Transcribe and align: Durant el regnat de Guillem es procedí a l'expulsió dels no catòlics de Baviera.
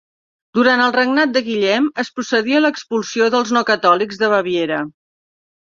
Durant 0.57 0.79
el 0.85 0.93
regnat 0.95 1.35
de 1.35 1.43
Guillem 1.49 1.91
es 2.03 2.11
procedí 2.17 2.57
a 2.61 2.63
l'expulsió 2.67 3.29
dels 3.37 3.55
no 3.59 3.65
catòlics 3.71 4.23
de 4.25 4.35
Baviera. 4.37 4.85